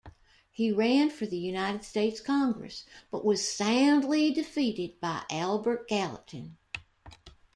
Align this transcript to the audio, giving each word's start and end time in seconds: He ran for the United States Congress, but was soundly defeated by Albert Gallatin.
He 0.49 0.71
ran 0.71 1.11
for 1.11 1.27
the 1.27 1.37
United 1.37 1.83
States 1.83 2.19
Congress, 2.21 2.85
but 3.11 3.23
was 3.23 3.47
soundly 3.47 4.33
defeated 4.33 4.99
by 4.99 5.25
Albert 5.29 5.87
Gallatin. 5.89 6.57